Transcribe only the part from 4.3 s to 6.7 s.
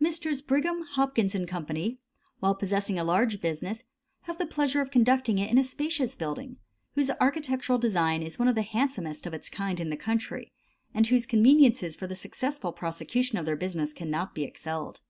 the pleasure of conducting it in a spacious building,